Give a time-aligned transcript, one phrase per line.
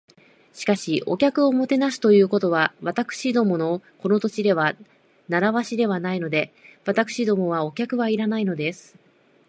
[0.53, 4.75] 「しかし、お客をもてなすということは、私どものこの土地では
[5.29, 6.51] 慣わしではないので。
[6.87, 8.95] 私どもはお客はいらないのです」